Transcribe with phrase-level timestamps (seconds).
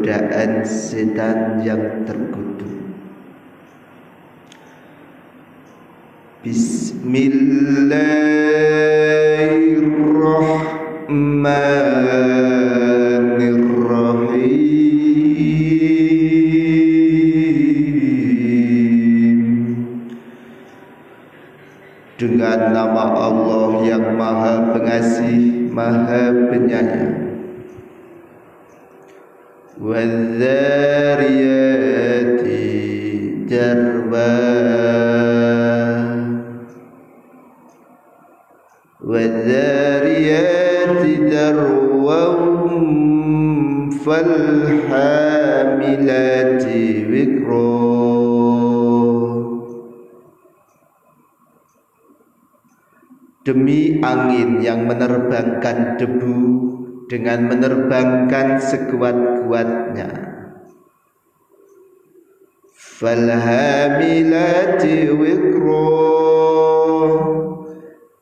[0.00, 2.70] godaan setan yang terkutuk.
[6.40, 8.29] Bismillahirrahmanirrahim
[39.09, 41.85] والذاريات ذروا
[44.05, 45.85] فالحاملات
[47.11, 47.75] وقرا
[53.45, 56.41] Demi angin yang menerbangkan debu
[57.05, 60.09] dengan menerbangkan sekuat-kuatnya.
[62.73, 65.58] Falhamilati wikro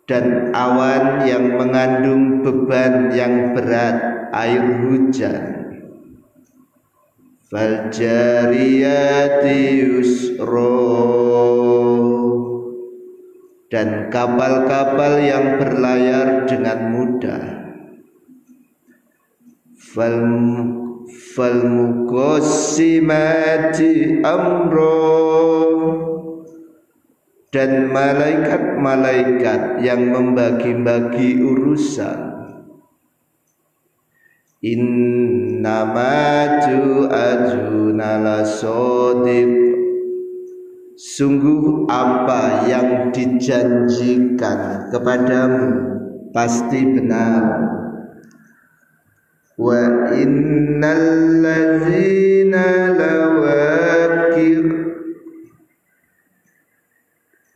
[0.08, 5.76] dan awan yang mengandung beban yang berat air hujan.
[7.52, 10.80] Faljariyati yusro
[13.68, 17.68] dan kapal-kapal yang berlayar dengan mudah.
[19.76, 20.24] Fal
[21.36, 25.37] fal muqassimati amro
[27.48, 32.28] dan malaikat-malaikat yang membagi-bagi urusan
[34.60, 39.68] innama tu'ajuna la sadiq
[40.98, 45.94] Sungguh apa yang dijanjikan kepadamu
[46.34, 47.42] pasti benar.
[49.54, 53.57] Wa innal ladzina lawakir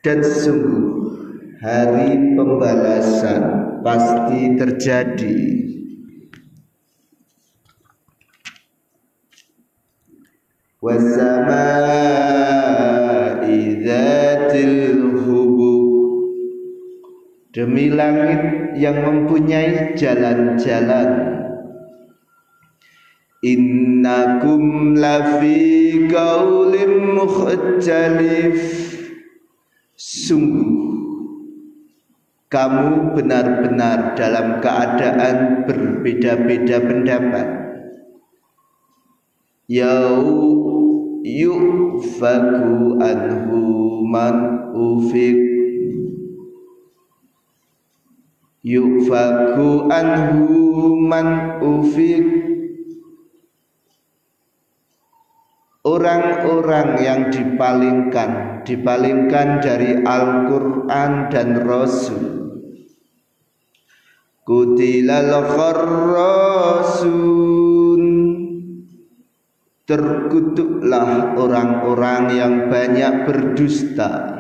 [0.02, 1.14] dan sungguh
[1.62, 3.42] hari pembalasan
[3.86, 5.62] pasti terjadi.
[17.52, 21.08] Demi langit yang mempunyai jalan-jalan.
[23.44, 28.81] Innakum lafi qaulim mukhtalif
[30.02, 30.98] Sungguh
[32.50, 37.46] kamu benar-benar dalam keadaan berbeda-beda pendapat.
[39.70, 40.26] Yau
[41.22, 43.62] yufaku anhu
[44.10, 44.36] man
[44.74, 45.38] ufik
[48.66, 50.50] yufaku anhu
[50.98, 52.51] man ufik
[55.82, 62.43] orang-orang yang dipalingkan dipalingkan dari Al-Qur'an dan Rasul.
[64.42, 67.12] Kutilal kharrasun
[69.87, 74.38] terkutuklah orang-orang yang banyak berdusta.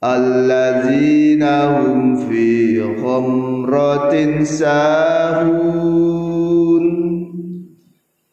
[0.00, 5.69] Alladzina hum fi khamratin sahun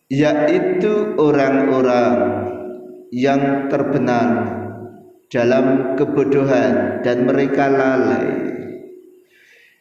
[0.08, 2.48] yaitu orang-orang
[3.12, 4.48] yang terbenam
[5.28, 8.56] dalam kebodohan dan mereka lalai.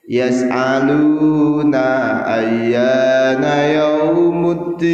[0.07, 1.87] Yas'aluna
[2.23, 4.87] ayyana yaumuddin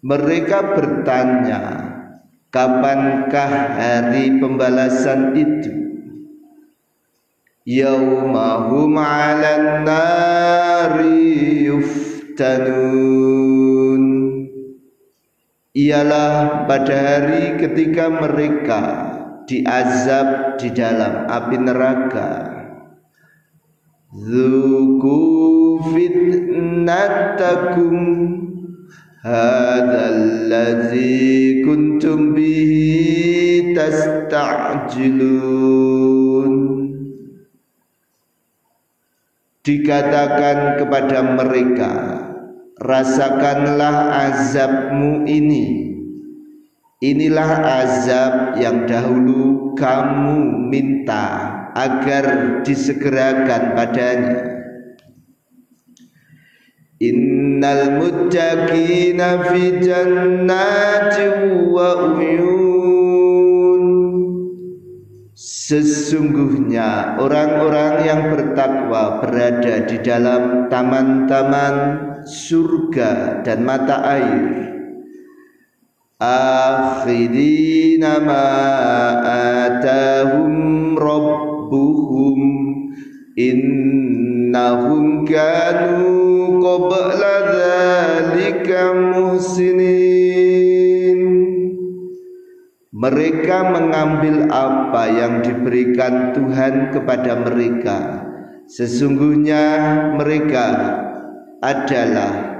[0.00, 1.60] mereka bertanya
[2.48, 5.72] kapankah hari pembalasan itu?
[7.66, 11.68] Yaumahum 'alan nari
[12.36, 14.04] yuftanun
[15.72, 18.80] ialah pada hari ketika mereka
[19.48, 22.52] diazab di dalam api neraka.
[24.12, 27.96] Zuku fitnatakum.
[29.26, 35.66] Hadzal ladzi kuntum bihi tasta'jilun
[39.66, 41.92] Dikatakan kepada mereka
[42.76, 43.96] Rasakanlah
[44.28, 45.86] azabmu ini
[47.00, 52.24] Inilah azab yang dahulu kamu minta agar
[52.64, 54.40] disegerakan padanya.
[56.96, 63.84] Innal muttaqina fi jannatin wa uyun
[65.36, 74.74] Sesungguhnya orang-orang yang bertakwa berada di dalam taman-taman surga dan mata air.
[76.18, 78.50] Akhirina ma
[79.62, 82.38] atahum rabbuhum
[83.38, 86.08] innahum kanu
[86.58, 91.20] qabla dzalika muhsinin.
[92.96, 98.24] Mereka mengambil apa yang diberikan Tuhan kepada mereka.
[98.66, 99.62] Sesungguhnya
[100.16, 101.04] mereka
[101.60, 102.56] adalah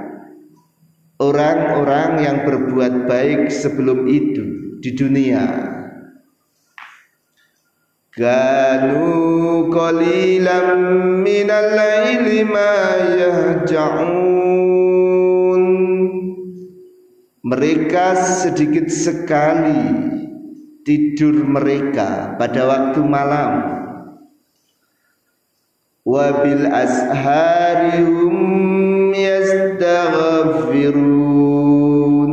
[1.17, 5.73] orang-orang yang berbuat baik sebelum itu di dunia.
[8.17, 10.69] Kanu qalilan
[11.21, 12.73] minal laili ma
[13.13, 14.37] yahja'un.
[17.47, 20.09] Mereka sedikit sekali
[20.81, 23.51] tidur mereka pada waktu malam.
[26.07, 28.66] Wabil asharihum
[29.77, 32.31] yastaghfirun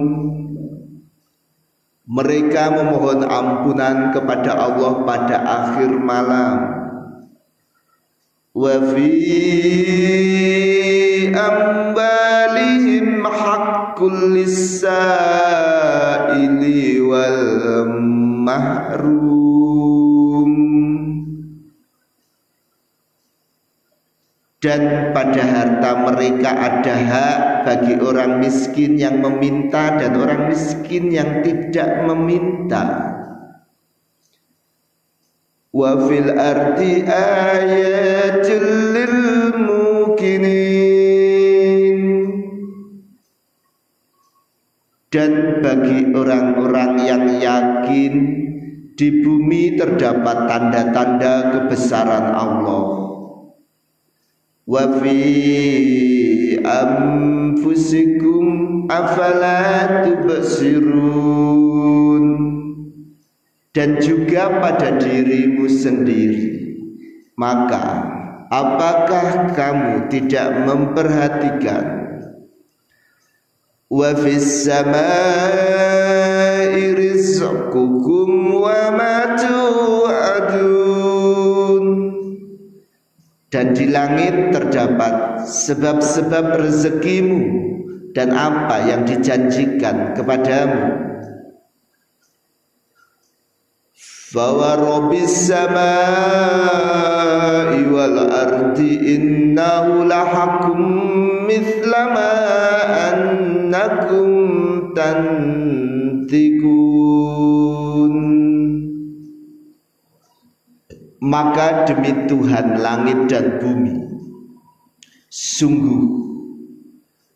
[2.05, 6.59] mereka memohon ampunan kepada Allah pada akhir malam.
[8.55, 9.11] Wa fi
[11.35, 15.43] ambalihim haqqul lisaili
[17.03, 17.43] wal
[18.47, 20.04] mahrum
[24.65, 31.45] dan pada harta mereka ada hak bagi orang miskin yang meminta dan orang miskin yang
[31.45, 33.13] tidak meminta.
[35.69, 39.17] Wa fil ardi ayatul lil
[39.69, 40.57] mukinin
[45.13, 48.13] dan bagi orang-orang yang yakin
[48.97, 53.14] di bumi terdapat tanda-tanda kebesaran Allah
[54.65, 58.45] wa fi anfusikum
[58.89, 61.45] afala tubsirun.
[63.75, 66.79] Dan juga pada dirimu sendiri.
[67.35, 68.07] Maka
[68.47, 72.07] apakah kamu tidak memperhatikan?
[73.91, 74.95] Wa fis samai
[76.95, 79.35] rizqukum wa ma
[83.55, 87.71] dan di langit terdapat sebab-sebab rezekimu
[88.11, 91.07] dan apa yang dijanjikan kepadamu.
[94.35, 95.87] Fawa robis samai
[97.95, 102.35] wal ardi innahu lahakum mithla ma
[103.15, 106.84] annakum tantikun
[111.25, 114.05] maka demi Tuhan langit dan bumi
[115.33, 116.05] sungguh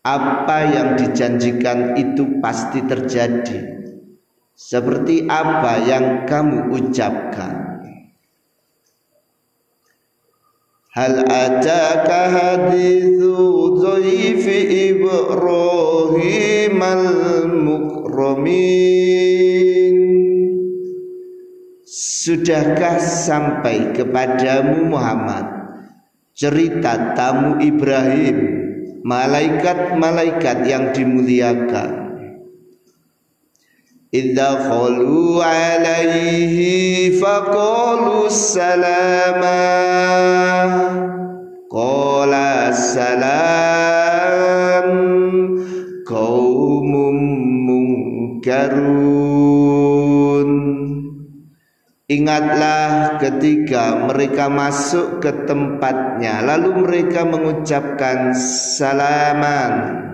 [0.04, 3.78] apa yang dijanjikan itu pasti terjadi
[4.58, 7.86] seperti apa yang kamu ucapkan.
[10.98, 19.27] Hal ataka hadithu dhaifi ibrahim al-mukramin
[22.18, 25.46] Sudahkah sampai kepadamu Muhammad?
[26.34, 28.58] Cerita tamu Ibrahim
[29.06, 32.18] malaikat-malaikat yang dimuliakan.
[34.10, 39.77] Idza khalu alaihi faqalu salama
[52.08, 56.40] Ingatlah ketika mereka masuk ke tempatnya.
[56.40, 60.08] Lalu mereka mengucapkan salaman.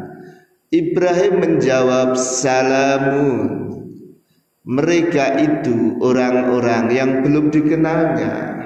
[0.74, 3.70] Ibrahim menjawab salamun.
[4.66, 8.58] Mereka itu orang-orang yang belum dikenalnya.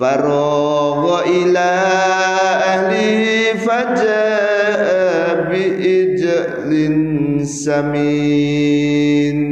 [0.00, 1.72] Faragha ila
[2.64, 3.12] ahli
[3.60, 6.96] faja'a bi'ijlin
[7.44, 9.43] samin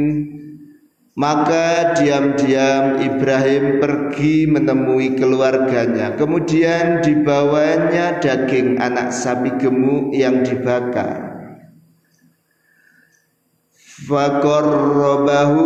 [1.13, 6.17] maka diam-diam Ibrahim pergi menemui keluarganya.
[6.17, 11.33] Kemudian dibawanya daging anak sapi gemuk yang dibakar.
[14.03, 15.63] Fakorrobahu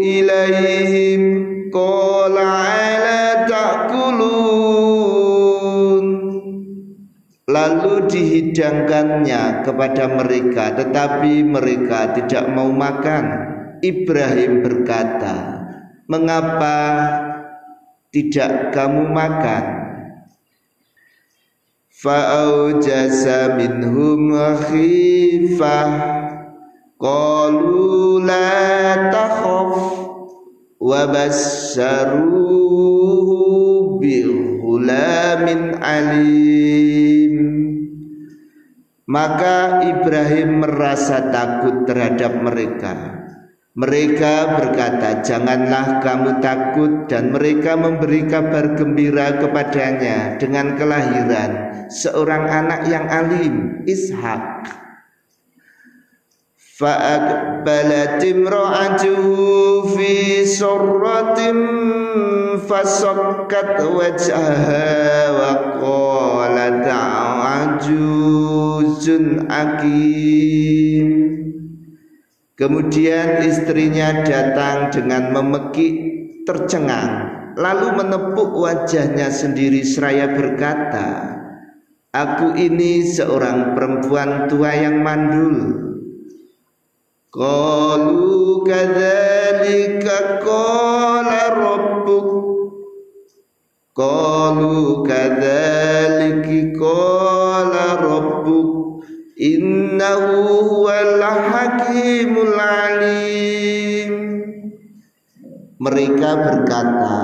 [0.00, 1.22] ilaihim
[1.70, 4.82] qala ala ta'kulun
[7.46, 13.41] Lalu dihidangkannya kepada mereka Tetapi mereka tidak mau makan
[13.82, 15.66] Ibrahim berkata
[16.06, 16.78] Mengapa
[18.14, 19.64] tidak kamu makan?
[21.90, 24.34] Fa'aujasa minhum
[24.66, 25.90] khifah.
[26.98, 29.74] Qalu la takhaf
[30.82, 32.72] Wa bassaruhu
[35.82, 37.34] alim.
[39.06, 42.94] Maka Ibrahim merasa takut terhadap mereka.
[43.72, 52.84] Mereka berkata, "Janganlah kamu takut," dan mereka memberi kabar gembira kepadanya dengan kelahiran seorang anak
[52.84, 54.76] yang alim, Ishak.
[60.52, 61.58] Surratin
[62.68, 66.84] fasakkat wajhaha wa qalat
[67.80, 70.81] ajuzun akim
[72.52, 75.94] Kemudian istrinya datang dengan memekik
[76.44, 81.36] tercengang Lalu menepuk wajahnya sendiri seraya berkata
[82.12, 85.80] Aku ini seorang perempuan tua yang mandul.
[87.32, 92.28] Qalu kadzalika qala rabbuk.
[93.96, 98.71] Qalu kadzalika qala rabbuk
[99.42, 104.12] Innahu huwal hakimul alim.
[105.82, 107.18] Mereka berkata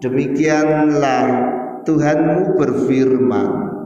[0.00, 1.24] Demikianlah
[1.84, 3.76] Tuhanmu berfirman.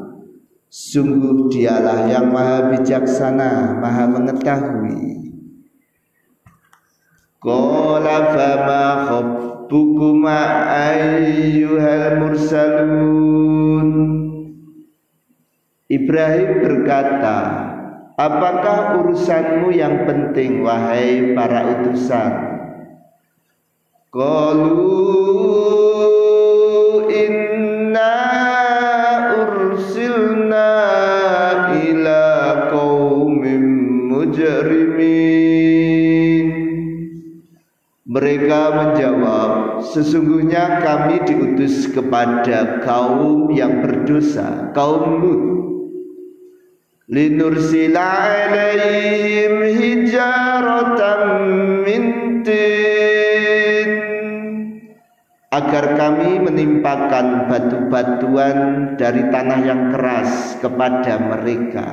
[0.70, 5.34] Sungguh dialah yang maha bijaksana, maha mengetahui.
[7.42, 10.38] Qala fama khabbukuma
[10.74, 14.07] ayyuhal mursalun
[15.88, 17.64] Ibrahim berkata
[18.20, 22.32] Apakah urusanmu yang penting wahai para utusan
[24.12, 24.84] Qalu
[27.08, 28.20] inna
[29.32, 30.72] ursilna
[31.72, 32.24] ila
[32.68, 33.64] qaumin
[34.12, 35.48] mujrimin
[38.08, 45.57] mereka menjawab, sesungguhnya kami diutus kepada kaum yang berdosa, kaum Lut.
[47.08, 48.04] Linursila
[48.52, 49.68] alaihim
[55.48, 58.56] agar kami menimpakan batu-batuan
[59.00, 61.88] dari tanah yang keras kepada mereka.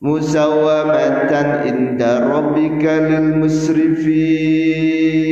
[0.00, 5.23] Musawamatan inda rabbika lil musrifin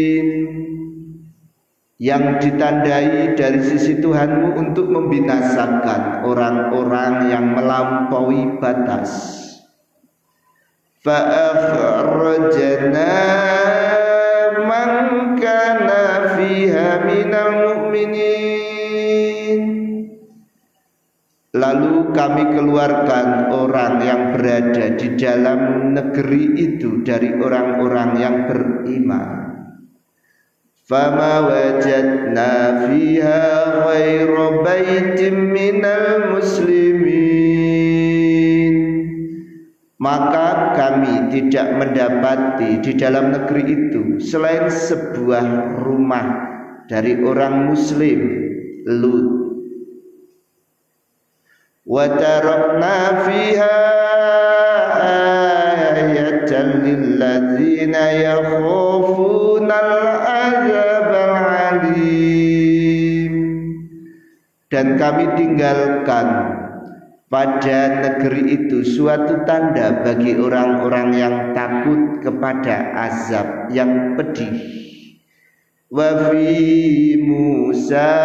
[2.03, 9.39] yang ditandai dari sisi Tuhanmu untuk membinasakan orang-orang yang melampaui batas
[11.07, 13.15] fa'akhrajna
[14.67, 14.91] man
[15.39, 18.43] kana fiha minal mu'minin
[21.53, 29.52] Lalu kami keluarkan orang yang berada di dalam negeri itu dari orang-orang yang beriman.
[30.92, 33.44] Fama wajadna fiha
[33.84, 37.46] ghayra baitim minal muslimin
[40.00, 46.28] Maka kami tidak mendapati di dalam negeri itu Selain sebuah rumah
[46.88, 48.20] dari orang muslim
[48.88, 49.38] Lut
[51.88, 53.76] وتركنا فيها
[55.96, 58.81] آية للذين يخافون
[64.73, 66.57] dan kami tinggalkan
[67.29, 74.57] pada negeri itu suatu tanda bagi orang-orang yang takut kepada azab yang pedih.
[75.93, 78.17] Wa fi Musa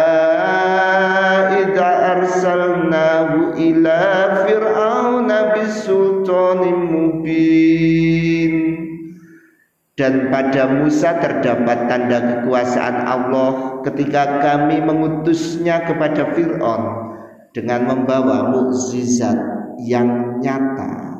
[1.52, 4.00] idza arsalnahu ila
[4.48, 7.67] fir'auna bisultanin mubin
[9.98, 16.82] dan pada Musa terdapat tanda kekuasaan Allah ketika kami mengutusnya kepada Fir'aun
[17.50, 19.34] dengan membawa mukjizat
[19.82, 21.18] yang nyata.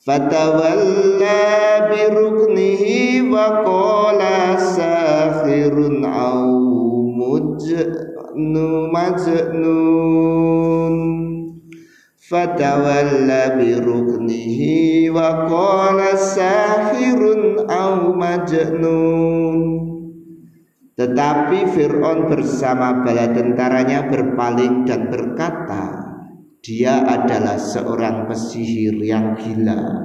[0.00, 1.44] Fatawalla
[1.92, 6.48] biruknihi wa qala sahirun au
[7.20, 10.07] mujnu majnun
[12.28, 19.58] fatawalla biruknihi wa qala sahirun au majnun
[20.98, 26.10] Tetapi Fir'aun bersama bala tentaranya berpaling dan berkata,
[26.58, 29.94] dia adalah seorang pesihir yang gila.